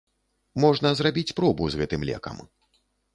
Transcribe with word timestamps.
Можна 0.63 0.89
зрабіць 1.01 1.35
пробу 1.39 1.69
з 1.73 1.79
гэтым 1.83 2.01
лекам. 2.09 2.41